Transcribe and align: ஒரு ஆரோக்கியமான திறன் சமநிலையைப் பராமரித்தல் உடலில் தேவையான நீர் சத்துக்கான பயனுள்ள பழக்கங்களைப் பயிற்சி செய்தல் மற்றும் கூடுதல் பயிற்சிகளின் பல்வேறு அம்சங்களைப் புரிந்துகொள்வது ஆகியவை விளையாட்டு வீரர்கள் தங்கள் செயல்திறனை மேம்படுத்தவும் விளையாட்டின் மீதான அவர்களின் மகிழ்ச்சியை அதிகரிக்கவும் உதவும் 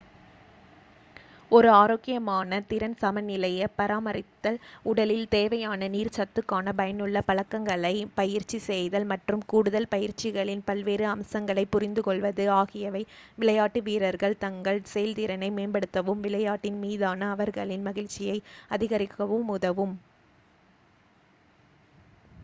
ஒரு 1.51 1.69
ஆரோக்கியமான 1.79 2.59
திறன் 2.69 2.95
சமநிலையைப் 3.01 3.75
பராமரித்தல் 3.75 4.57
உடலில் 4.85 5.27
தேவையான 5.29 5.89
நீர் 5.89 6.13
சத்துக்கான 6.15 6.73
பயனுள்ள 6.75 7.21
பழக்கங்களைப் 7.27 8.15
பயிற்சி 8.15 8.59
செய்தல் 8.65 9.07
மற்றும் 9.11 9.43
கூடுதல் 9.47 9.89
பயிற்சிகளின் 9.91 10.65
பல்வேறு 10.65 11.05
அம்சங்களைப் 11.07 11.71
புரிந்துகொள்வது 11.71 12.45
ஆகியவை 12.57 13.03
விளையாட்டு 13.37 13.81
வீரர்கள் 13.83 14.41
தங்கள் 14.41 14.81
செயல்திறனை 14.91 15.49
மேம்படுத்தவும் 15.57 16.23
விளையாட்டின் 16.25 16.79
மீதான 16.81 17.29
அவர்களின் 17.35 17.85
மகிழ்ச்சியை 17.89 18.39
அதிகரிக்கவும் 18.71 19.51
உதவும் 19.57 19.95